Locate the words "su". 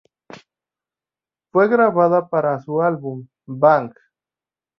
2.59-2.81